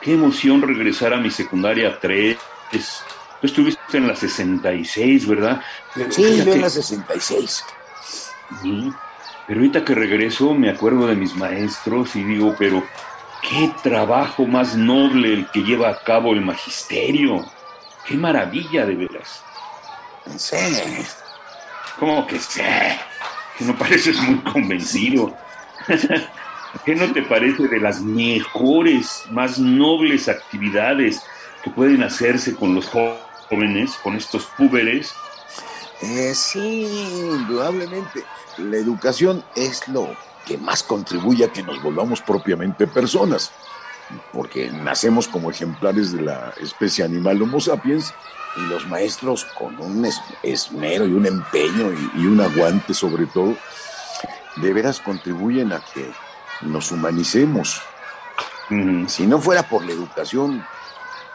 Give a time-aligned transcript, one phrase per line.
[0.00, 2.36] ¡Qué emoción regresar a mi secundaria 3!
[3.40, 5.60] Tú estuviste en la 66, ¿verdad?
[6.10, 7.64] sí, yo en la 66.
[8.62, 12.82] Pero ahorita que regreso me acuerdo de mis maestros y digo, pero
[13.42, 17.44] qué trabajo más noble el que lleva a cabo el magisterio.
[18.06, 19.42] Qué maravilla de veras.
[20.36, 20.56] Sí.
[21.98, 22.98] ¿Cómo que sé?
[23.58, 25.36] Que no pareces muy convencido.
[26.84, 31.22] ¿Qué no te parece de las mejores, más nobles actividades
[31.62, 35.12] que pueden hacerse con los jóvenes, con estos púberes?
[36.00, 36.86] Eh, sí,
[37.32, 38.24] indudablemente.
[38.58, 40.08] La educación es lo
[40.46, 43.52] que más contribuye a que nos volvamos propiamente personas,
[44.32, 48.14] porque nacemos como ejemplares de la especie animal Homo sapiens
[48.56, 50.08] y los maestros con un
[50.42, 53.56] esmero y un empeño y, un aguante sobre todo,
[54.56, 56.10] de veras contribuyen a que
[56.62, 57.82] nos humanicemos.
[59.08, 60.64] Si no fuera por la educación,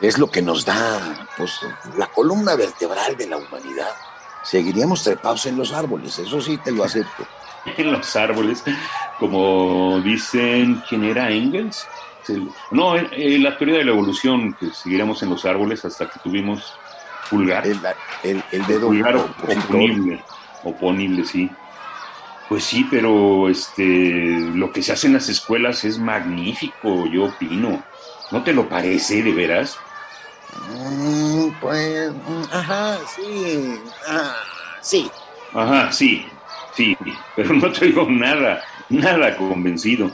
[0.00, 1.60] es lo que nos da pues,
[1.96, 3.94] la columna vertebral de la humanidad
[4.48, 7.26] seguiríamos trepados en los árboles, eso sí te lo acepto.
[7.76, 8.64] En los árboles,
[9.18, 11.86] como dicen, ¿quién era Engels?
[12.70, 16.72] No, en, la teoría de la evolución, que seguiríamos en los árboles hasta que tuvimos
[17.28, 17.66] pulgar.
[17.66, 20.24] El, el, dedo pulgar oponible,
[20.64, 21.50] oponible, sí.
[22.48, 23.84] Pues sí, pero este,
[24.54, 27.82] lo que se hace en las escuelas es magnífico, yo opino.
[28.30, 29.78] ¿No te lo parece, de veras?
[30.70, 34.36] Mm, pues, mm, ajá, sí, ah,
[34.80, 35.10] sí.
[35.52, 36.26] Ajá, sí,
[36.74, 36.96] sí,
[37.36, 40.10] pero no te digo nada, nada convencido.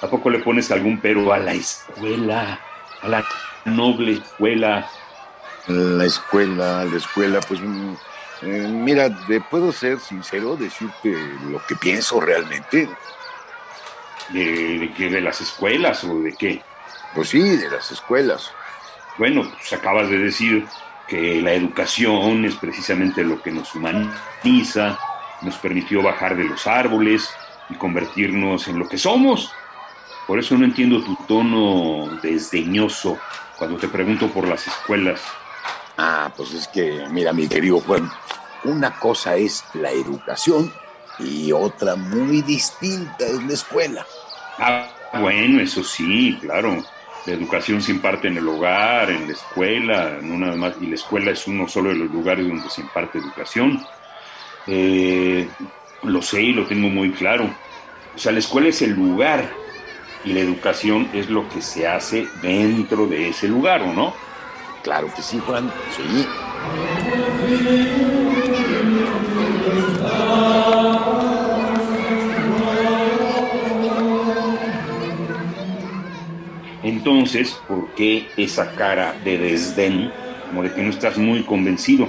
[0.00, 2.60] ¿A poco le pones algún pero a la escuela,
[3.02, 3.24] a la
[3.64, 4.88] noble escuela?
[5.68, 7.94] La escuela, la escuela, pues mm,
[8.42, 11.16] eh, mira, ¿te puedo ser sincero, decirte
[11.48, 12.88] lo que pienso realmente?
[14.30, 15.08] ¿De, de qué?
[15.08, 16.62] ¿De las escuelas o de qué?
[17.14, 18.50] Pues sí, de las escuelas.
[19.18, 20.66] Bueno, pues acabas de decir
[21.06, 24.98] que la educación es precisamente lo que nos humaniza,
[25.42, 27.28] nos permitió bajar de los árboles
[27.68, 29.52] y convertirnos en lo que somos.
[30.26, 33.18] Por eso no entiendo tu tono desdeñoso
[33.58, 35.20] cuando te pregunto por las escuelas.
[35.96, 38.10] Ah, pues es que, mira, mi querido Juan,
[38.64, 40.72] una cosa es la educación
[41.18, 44.06] y otra muy distinta es la escuela.
[44.58, 44.88] Ah,
[45.20, 46.82] bueno, eso sí, claro.
[47.26, 51.46] La educación se imparte en el hogar, en la escuela, más, y la escuela es
[51.46, 53.84] uno solo de los lugares donde se imparte educación.
[54.66, 55.48] Eh,
[56.02, 57.48] lo sé y lo tengo muy claro.
[58.14, 59.48] O sea, la escuela es el lugar
[60.24, 64.14] y la educación es lo que se hace dentro de ese lugar, ¿o no?
[64.82, 66.26] Claro que sí, Juan, sí.
[76.82, 80.12] Entonces, ¿por qué esa cara de desdén,
[80.48, 82.08] como de que no estás muy convencido?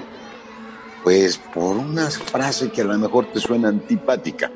[1.04, 4.52] Pues por una frase que a lo mejor te suena antipática,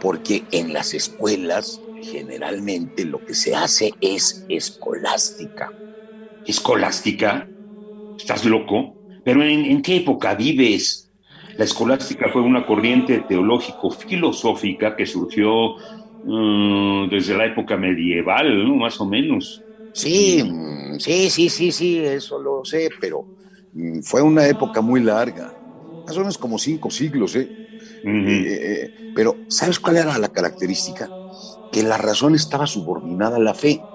[0.00, 5.72] porque en las escuelas generalmente lo que se hace es escolástica.
[6.44, 7.50] ¿Escolástica?
[8.16, 8.98] ¿Estás loco?
[9.24, 11.10] ¿Pero en, en qué época vives?
[11.56, 15.74] La escolástica fue una corriente teológico-filosófica que surgió
[16.22, 18.76] Mm, desde la época medieval, ¿no?
[18.76, 19.64] Más o menos.
[19.92, 23.28] Sí, mm, sí, sí, sí, sí, eso lo sé, pero
[23.72, 25.54] mm, fue una época muy larga,
[26.06, 27.54] más o menos como cinco siglos, ¿eh?
[28.02, 28.90] Eh, ¿eh?
[29.12, 31.12] pero, ¿sabes cuál era la característica?
[31.70, 33.88] Que la razón estaba subordinada a la fe.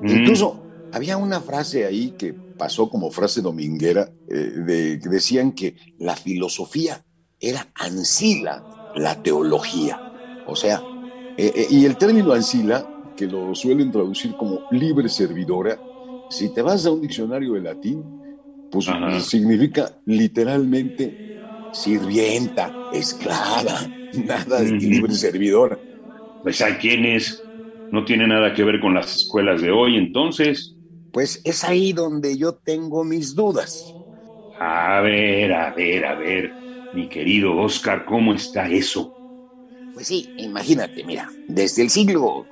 [0.00, 5.76] Incluso había una frase ahí que pasó como frase dominguera, eh, de, que decían que
[5.98, 7.04] la filosofía
[7.38, 10.02] era ansila la teología.
[10.44, 10.88] O sea,
[11.36, 15.82] eh, eh, y el término ansila, que lo suelen traducir como libre servidora,
[16.28, 18.20] si te vas a un diccionario de latín,
[18.68, 18.86] pues
[19.26, 21.18] significa literalmente
[21.70, 25.78] sirvienta, esclava, nada de libre servidora.
[26.40, 27.50] Pues hay quienes
[27.90, 30.75] no tiene nada que ver con las escuelas de hoy, entonces.
[31.16, 33.96] Pues es ahí donde yo tengo mis dudas.
[34.58, 36.56] A ver, a ver, a ver,
[36.90, 39.16] mi querido Oscar, ¿cómo está eso?
[39.92, 42.50] Pues sí, imagínate, mira, desde el siglo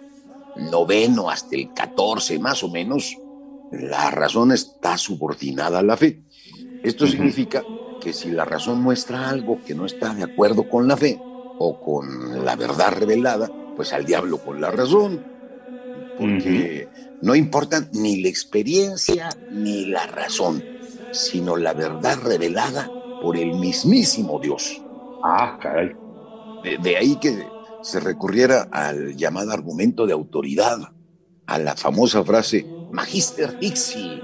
[0.55, 3.23] noveno hasta el XIV más o menos,
[3.69, 6.23] la razón está subordinada a la fe.
[6.83, 7.69] Esto significa
[7.99, 11.27] que si la razón muestra algo que no está de acuerdo con la fe
[11.59, 15.29] o con la verdad revelada, pues al diablo con la razón.
[16.15, 16.91] Porque
[17.25, 20.63] no importa ni la experiencia ni la razón,
[21.11, 24.83] sino la verdad revelada por el mismísimo Dios.
[25.23, 25.93] Ah, caray.
[26.63, 27.49] De, ahí que
[27.81, 30.77] se recurriera al llamado argumento de autoridad,
[31.47, 34.21] a la famosa frase Magister Dixi.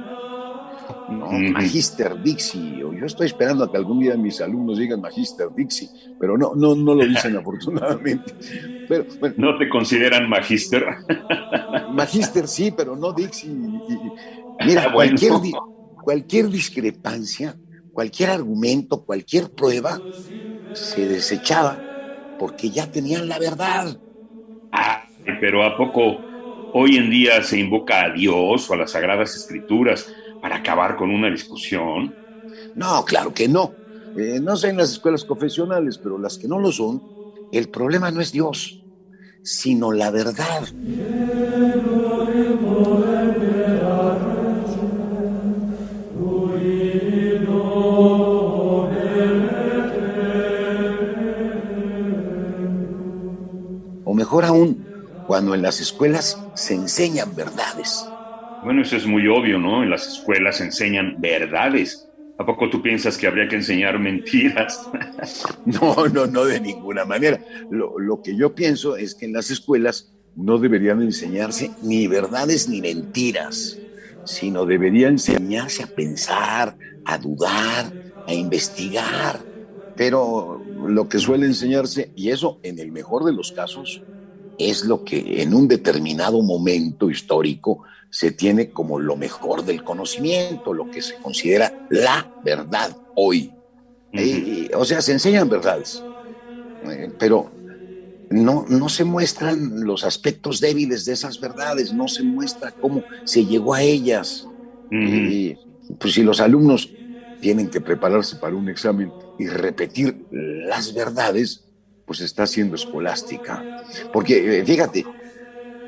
[1.08, 2.80] No, Magister Dixi.
[2.80, 5.88] Yo estoy esperando a que algún día mis alumnos digan Magister Dixi,
[6.18, 8.34] pero no, no, no lo dicen afortunadamente.
[8.90, 9.06] Pero,
[9.36, 10.84] ¿No te consideran Magister?
[11.86, 13.48] Magister sí, pero no Dixi.
[14.66, 15.32] Mira, cualquier,
[16.02, 17.56] cualquier discrepancia
[17.92, 20.08] cualquier argumento, cualquier prueba,
[20.72, 21.86] se desechaba
[22.36, 24.00] porque ya tenían la verdad.
[24.72, 25.04] Ah,
[25.40, 26.26] pero ¿a poco
[26.72, 30.06] hoy en día se invoca a Dios o a las Sagradas Escrituras
[30.40, 32.18] para acabar con una discusión?
[32.74, 33.78] No, claro que no.
[34.14, 37.04] Eh, no sé en las escuelas confesionales, pero las que no lo son,
[37.50, 38.79] el problema no es Dios,
[39.42, 40.68] sino la verdad.
[54.20, 54.86] mejor aún,
[55.26, 58.04] cuando en las escuelas se enseñan verdades.
[58.62, 59.82] Bueno, eso es muy obvio, ¿no?
[59.82, 62.09] En las escuelas se enseñan verdades.
[62.40, 64.88] ¿A poco tú piensas que habría que enseñar mentiras?
[65.66, 67.38] No, no, no, de ninguna manera.
[67.68, 72.80] Lo, que yo pienso es que en las escuelas no deberían enseñarse ni verdades ni
[72.80, 73.84] mentiras,
[74.22, 77.94] sino debería enseñarse a pensar, a dudar,
[78.24, 79.46] a investigar.
[79.94, 84.06] Pero lo que suele enseñarse, y eso en el mejor de los casos,
[84.68, 90.74] es lo que en un determinado momento histórico se tiene como lo mejor del conocimiento,
[90.74, 93.52] lo que se considera la verdad hoy.
[94.74, 96.04] o sea, se enseñan verdades,
[96.82, 97.52] eh, pero
[98.28, 103.46] no, no se muestran los aspectos débiles de esas verdades, no se muestra cómo se
[103.46, 104.44] llegó a ellas.
[104.90, 105.56] y,
[105.98, 106.96] pues si los alumnos
[107.40, 111.69] tienen que prepararse para un examen y repetir las verdades,
[112.10, 113.64] pues está siendo escolástica.
[114.12, 115.04] Porque eh, fíjate,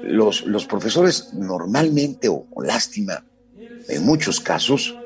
[0.05, 3.25] los, los profesores normalmente, o, lástima,
[3.89, 4.97] en muchos casos,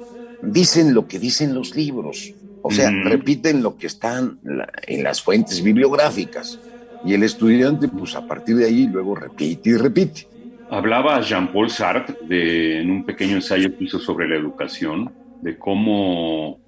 [0.43, 4.41] dicen lo que dicen los libros, o sea, repiten lo que están
[4.87, 6.59] en las fuentes bibliográficas.
[7.03, 10.29] Y el estudiante, pues a partir de ahí, luego repite y repite.
[10.69, 15.11] Hablaba Jean-Paul Sartre de, en un pequeño ensayo que hizo sobre la educación,
[15.41, 16.59] de cómo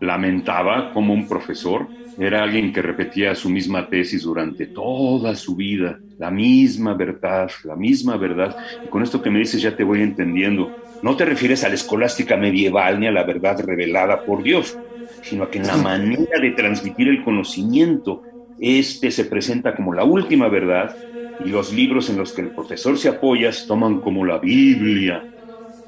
[0.00, 6.00] lamentaba cómo un profesor era alguien que repetía su misma tesis durante toda su vida,
[6.16, 8.56] la misma verdad, la misma verdad.
[8.82, 10.76] Y con esto que me dices ya te voy entendiendo.
[11.00, 14.80] No te refieres a la escolástica medieval ni a la verdad revelada por Dios,
[15.22, 18.22] sino a que en la manera de transmitir el conocimiento,
[18.56, 20.96] este se presenta como la última verdad
[21.38, 25.24] y los libros en los que el profesor se apoya se toman como la Biblia.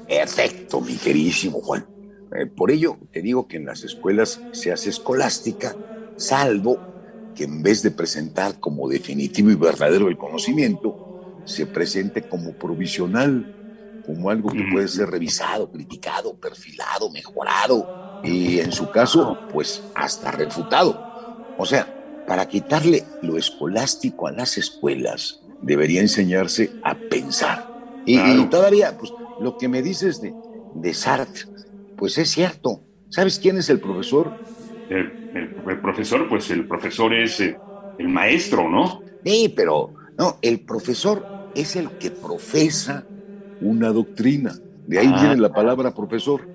[0.07, 1.85] Perfecto, mi queridísimo Juan.
[2.31, 5.77] Eh, por ello, te digo que en las escuelas se hace escolástica,
[6.21, 6.87] salvo
[7.33, 10.99] que en vez de presentar como definitivo y verdadero el conocimiento,
[11.43, 13.51] se presente como provisional,
[14.01, 20.31] como algo que puede ser revisado, criticado, perfilado, mejorado y en su caso, pues hasta
[20.31, 21.07] refutado.
[21.55, 27.59] O sea, para quitarle lo escolástico a las escuelas, debería enseñarse a pensar.
[28.05, 30.37] Y, todavía, pues lo que me dices de,
[30.71, 31.43] de Sartre,
[31.95, 32.87] pues es cierto.
[33.09, 34.39] ¿Sabes quién es el profesor?
[35.33, 37.57] El, profesor, pues el profesor es eh,
[37.97, 39.01] el, maestro, ¿no?
[39.23, 43.07] Sí, pero no, el profesor es el que profesa
[43.59, 44.59] una doctrina.
[44.85, 46.49] De ahí viene la palabra profesor.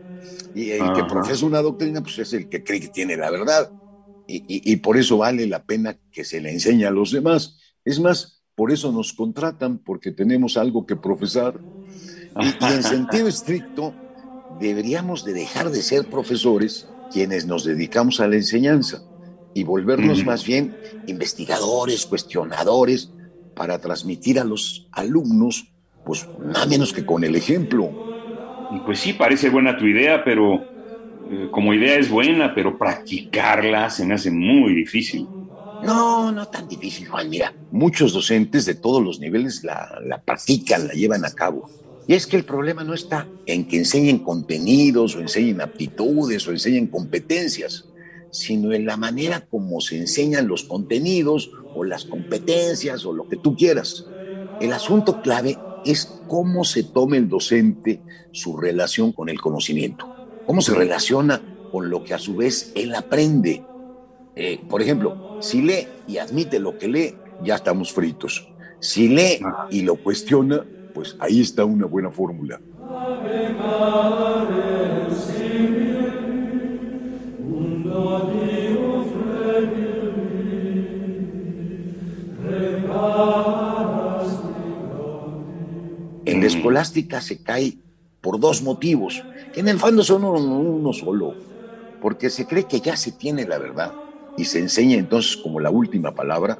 [0.52, 3.72] Y el que profesa una doctrina, pues es el que cree que tiene la verdad.
[4.26, 7.58] Y, por eso vale la pena que se le enseñe a los demás.
[7.84, 11.60] Es más, por eso nos contratan, porque tenemos algo que profesar.
[12.40, 13.94] y en sentido estricto,
[14.60, 19.02] deberíamos de dejar de ser profesores quienes nos dedicamos a la enseñanza
[19.52, 23.14] y volvernos más bien investigadores, cuestionadores,
[23.54, 25.72] para transmitir a los alumnos,
[26.02, 27.98] pues nada menos que con el ejemplo.
[28.84, 30.68] Pues sí, parece buena tu idea, pero
[31.30, 35.30] eh, como idea es buena, pero practicarla se me hace muy difícil.
[35.80, 37.28] No, no tan difícil, Juan.
[37.30, 41.70] Mira, muchos docentes de todos los niveles la, la practican, la llevan a cabo.
[42.06, 46.52] Y es que el problema no está en que enseñen contenidos o enseñen aptitudes o
[46.52, 47.88] enseñen competencias,
[48.30, 53.36] sino en la manera como se enseñan los contenidos o las competencias o lo que
[53.36, 54.06] tú quieras.
[54.60, 58.00] El asunto clave es cómo se toma el docente
[58.32, 60.06] su relación con el conocimiento,
[60.46, 63.64] cómo se relaciona con lo que a su vez él aprende.
[64.36, 68.48] Eh, por ejemplo, si lee y admite lo que lee, ya estamos fritos.
[68.80, 70.64] Si lee y lo cuestiona,
[70.96, 72.58] pues ahí está una buena fórmula.
[86.24, 87.76] En la escolástica se cae
[88.22, 89.22] por dos motivos,
[89.52, 91.34] que en el fondo son uno, solo,
[92.00, 93.92] porque se cree que ya se tiene la verdad
[94.38, 96.58] y se enseña entonces como la última palabra,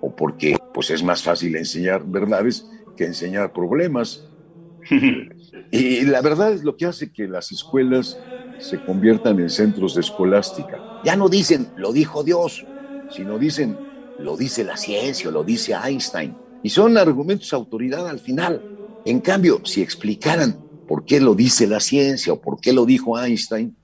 [0.00, 4.34] o porque pues es más fácil enseñar verdades que enseñar problemas.
[5.70, 8.20] y la verdad es lo que hace que las escuelas
[8.56, 10.84] se conviertan en centros de escolástica.
[11.02, 12.66] Ya no dicen, lo dijo Dios,
[13.06, 13.84] sino dicen,
[14.16, 16.40] lo dice la ciencia o lo dice Einstein.
[16.62, 18.64] Y son argumentos de autoridad al final.
[19.04, 23.18] En cambio, si explicaran por qué lo dice la ciencia o por qué lo dijo
[23.20, 23.76] Einstein,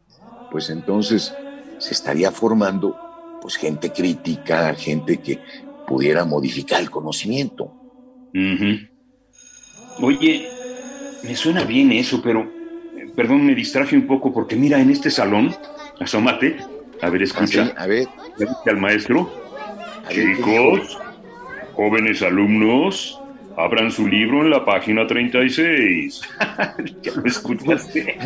[0.48, 1.42] pues entonces
[1.78, 3.02] se estaría formando
[3.40, 5.42] pues gente crítica, gente que
[5.84, 7.76] pudiera modificar el conocimiento.
[10.02, 10.48] Oye,
[11.22, 12.46] me suena bien eso, pero
[13.14, 15.54] perdón, me distraje un poco porque mira, en este salón,
[15.98, 16.56] asómate,
[17.02, 17.74] a ver, escucha.
[17.76, 18.08] a ver.
[18.66, 19.30] Al maestro.
[20.08, 20.98] Chicos,
[21.74, 23.20] jóvenes alumnos,
[23.56, 26.20] abran su libro en la página 36.
[27.02, 28.18] ya lo escuchaste.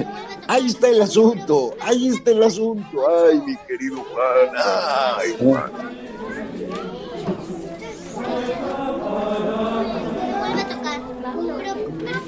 [0.48, 3.02] Ahí está el asunto, ahí está el asunto.
[3.28, 6.03] Ay, mi querido Juan, ay, Juan.